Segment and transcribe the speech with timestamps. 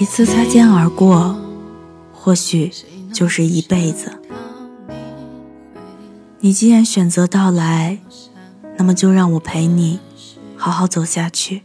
[0.00, 1.36] 一次擦肩而过，
[2.12, 2.72] 或许
[3.12, 4.22] 就是一辈子。
[6.38, 7.98] 你既然选择到来，
[8.76, 9.98] 那么就让我陪你
[10.56, 11.62] 好好走下去。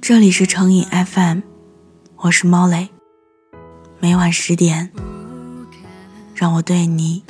[0.00, 1.40] 这里是成瘾 FM，
[2.18, 2.90] 我是猫雷。
[3.98, 4.92] 每晚十点，
[6.36, 7.24] 让我对你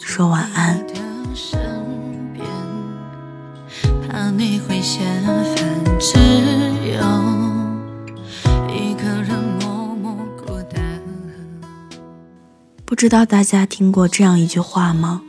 [0.00, 0.86] 说晚安。
[4.08, 5.22] 怕你会嫌
[5.54, 6.18] 烦，只
[6.98, 7.35] 有。
[12.96, 15.20] 不知道大家听过这样一句话吗？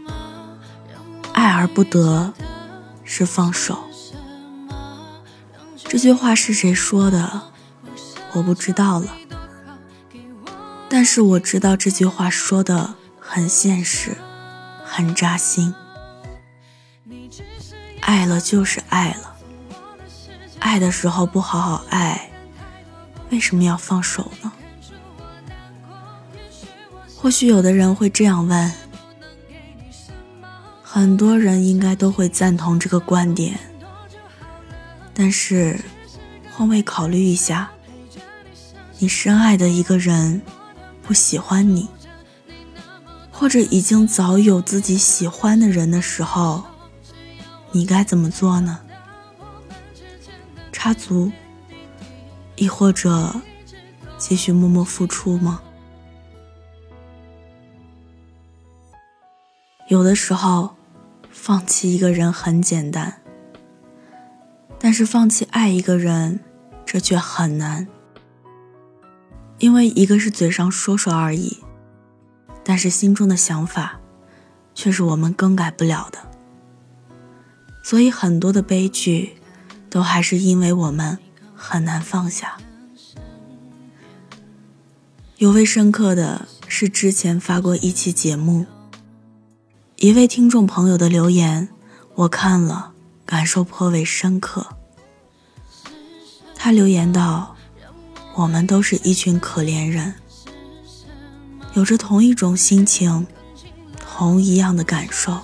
[1.33, 2.33] 爱而不得
[3.03, 3.77] 是放手。
[5.83, 7.41] 这句话是谁说的？
[8.31, 9.09] 我不知道了。
[10.87, 14.15] 但是我知道这句话说的很现实，
[14.85, 15.75] 很扎心。
[17.99, 19.35] 爱了就是爱了，
[20.59, 22.31] 爱的时候不好好爱，
[23.29, 24.53] 为什么要放手呢？
[27.27, 28.71] 或许有的人会这样问，
[30.81, 33.59] 很多人应该都会赞同这个观点。
[35.13, 35.77] 但是，
[36.53, 37.69] 换位考虑一下，
[38.99, 40.41] 你深爱的一个人
[41.03, 41.89] 不喜欢你，
[43.29, 46.63] 或者已经早有自己喜欢的人的时候，
[47.73, 48.79] 你该怎么做呢？
[50.71, 51.29] 插足，
[52.55, 53.35] 亦或者
[54.17, 55.61] 继续默默付出吗？
[59.87, 60.75] 有的时候，
[61.31, 63.21] 放弃一个人很简单，
[64.77, 66.41] 但是放弃爱一个人，
[66.85, 67.87] 这却很难。
[69.59, 71.57] 因为一个是嘴上说说而已，
[72.65, 74.01] 但是心中的想法，
[74.75, 76.19] 却是我们更改不了的。
[77.81, 79.37] 所以很多的悲剧，
[79.89, 81.17] 都还是因为我们
[81.55, 82.57] 很难放下。
[85.37, 88.65] 尤为深刻的是，之前发过一期节目。
[89.99, 91.69] 一位听众朋友的留言，
[92.13, 92.91] 我看了，
[93.25, 94.67] 感受颇为深刻。
[96.53, 97.55] 他留言道
[98.37, 100.13] ：“我们都是一群可怜人，
[101.73, 103.25] 有着同一种心情，
[103.99, 105.35] 同一样的感受。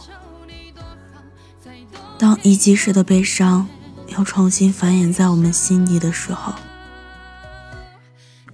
[2.20, 3.68] 当一记时的悲伤
[4.16, 6.54] 又重新繁衍在我们心底的时候，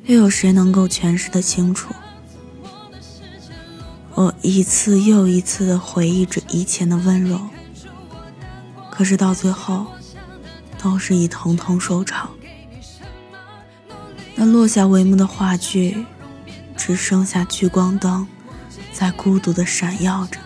[0.06, 1.94] 又有谁能够诠释的清楚？”
[4.20, 7.40] 我一次又一次的回忆着以前的温柔，
[8.92, 9.88] 可是到最后，
[10.78, 12.30] 都是以疼痛收场。
[14.36, 16.06] 那落下帷幕的话剧，
[16.76, 18.28] 只剩下聚光灯，
[18.92, 20.38] 在孤独的闪耀着，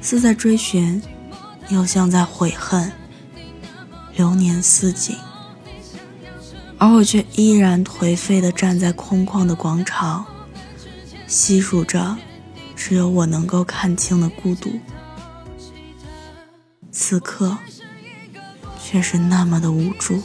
[0.00, 1.00] 似在追寻，
[1.68, 2.90] 又像在悔恨。
[4.16, 5.16] 流年似锦，
[6.76, 10.26] 而我却依然颓废的站在空旷的广场。
[11.30, 12.18] 细数着，
[12.74, 14.68] 只有我能够看清的孤独。
[16.90, 17.56] 此刻，
[18.82, 20.20] 却是那么的无助。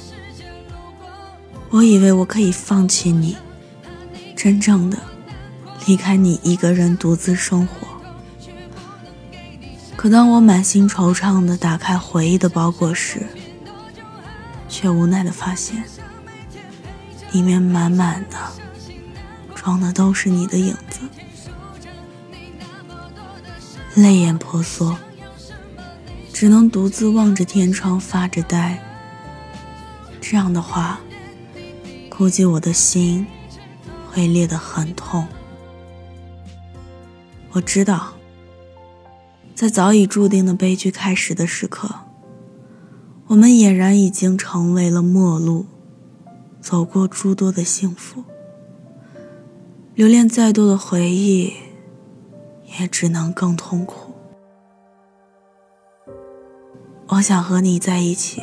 [1.70, 3.38] 我以为我可以放弃你，
[4.36, 4.98] 真正的
[5.86, 7.88] 离开你一个人独自生活。
[9.96, 13.28] 可当我满心惆怅的打开回忆的包裹时，
[14.68, 15.84] 却无奈的发现，
[17.32, 18.65] 里面满满的。
[19.66, 21.00] 装的都是你的影子，
[23.96, 24.96] 泪眼婆娑，
[26.32, 28.80] 只能独自望着天窗发着呆。
[30.22, 31.00] 这样的话，
[32.12, 33.26] 估计我的心
[34.12, 35.28] 会裂得很痛。
[37.54, 38.14] 我知道，
[39.56, 41.90] 在早已注定的悲剧开始的时刻，
[43.26, 45.66] 我们俨然已经成为了陌路，
[46.62, 48.24] 走过诸多的幸福。
[49.96, 51.54] 留恋再多的回忆，
[52.78, 54.14] 也只能更痛苦。
[57.08, 58.42] 我想和你在一起，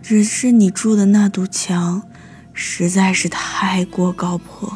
[0.00, 2.02] 只是你住的那堵墙
[2.54, 4.72] 实在是太过高坡。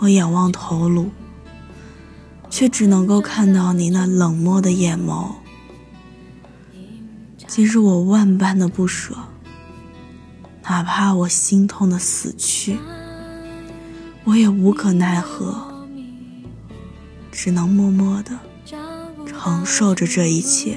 [0.00, 1.08] 我仰望头颅，
[2.50, 5.30] 却只能够看到你那冷漠的眼眸。
[7.46, 9.16] 即使我万般的不舍，
[10.64, 12.78] 哪怕我心痛的死去。
[14.26, 15.86] 我也无可奈何，
[17.30, 18.32] 只能默默的
[19.24, 20.76] 承受着这一切，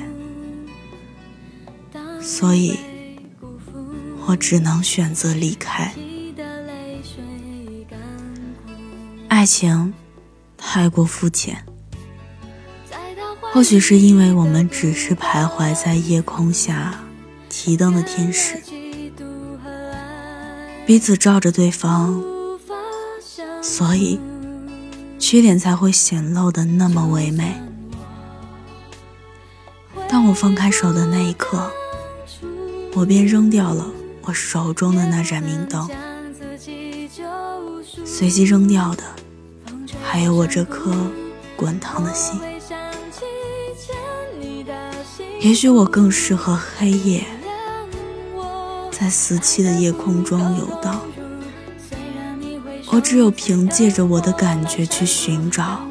[2.21, 2.77] 所以，
[4.27, 5.91] 我只能选择离开。
[9.27, 9.91] 爱情
[10.55, 11.65] 太过肤浅，
[13.51, 16.99] 或许是因为我们只是徘徊在夜空下
[17.49, 18.61] 提灯的天使，
[20.85, 22.23] 彼此照着对方，
[23.61, 24.19] 所以
[25.17, 27.55] 缺点才会显露的那么唯美。
[30.07, 31.71] 当我放开手的那一刻，
[32.93, 33.85] 我便扔掉了
[34.23, 35.87] 我手中的那盏明灯，
[38.05, 39.03] 随即扔掉的
[40.03, 40.91] 还有我这颗
[41.55, 42.39] 滚烫的心。
[45.41, 47.25] 也许我更适合黑夜。
[48.91, 51.01] 在死寂的夜空中游荡，
[52.91, 55.87] 我只有凭借着我的感觉去寻找，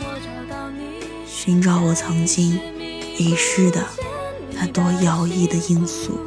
[1.27, 2.61] 寻找我曾经
[3.17, 3.85] 遗失的
[4.53, 6.19] 那多摇曳的因素。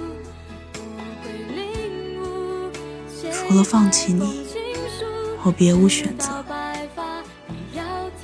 [3.32, 4.46] 除了放弃你，
[5.44, 6.44] 我别无选择。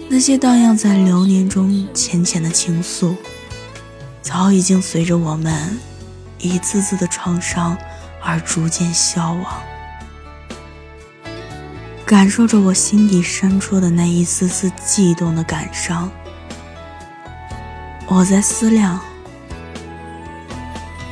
[0.09, 3.15] 那些荡漾在流年中浅浅的情愫，
[4.21, 5.77] 早已经随着我们
[6.39, 7.77] 一次次的创伤。
[8.19, 9.61] 而逐渐消亡，
[12.07, 16.09] 感受着我心底深处的那一丝丝悸动的感伤。
[18.07, 18.97] 我在思量，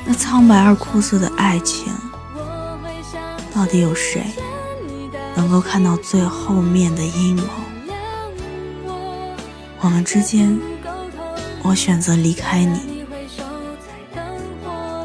[0.06, 1.92] 那苍白而枯涩的爱情，
[3.54, 4.24] 到底有谁
[5.36, 7.44] 能够看到最后面的阴谋？
[9.82, 10.58] 我们之间，
[11.62, 13.06] 我选择离开你，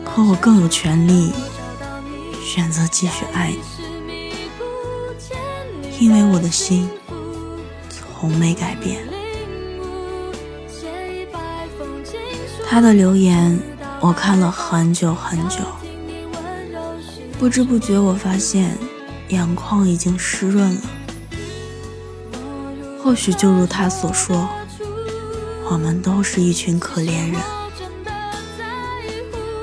[0.04, 1.32] 可我更有权利。
[2.44, 3.58] 选择继续爱你，
[6.00, 6.88] 因为我的心
[7.88, 9.06] 从没改变。
[12.66, 13.60] 他的留言
[14.00, 15.58] 我看了很久很久，
[17.38, 18.78] 不知不觉我发现
[19.28, 20.80] 眼眶已经湿润了。
[23.04, 24.48] 或许就如他所说，
[25.70, 27.38] 我们都是一群可怜人，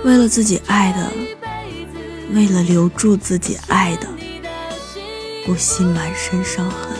[0.05, 1.11] 为了自己爱的。
[2.33, 4.07] 为了留住自己爱的，
[5.47, 6.97] 不惜满身伤痕，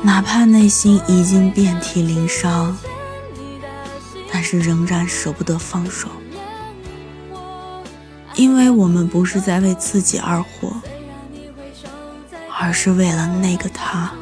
[0.00, 2.78] 哪怕内心已经遍体鳞伤，
[4.30, 6.06] 但是仍然舍不得放手，
[8.36, 10.72] 因为我们不是在为自己而活，
[12.60, 14.12] 而是为了那个他。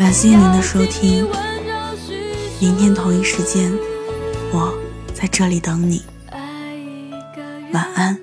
[0.00, 1.28] 感谢您的收听，
[2.58, 3.70] 明天同一时间，
[4.50, 4.74] 我
[5.12, 6.02] 在这里等你。
[7.74, 8.18] 晚安。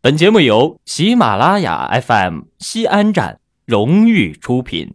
[0.00, 4.94] 本节目由喜马拉雅 FM 西安站荣誉出品。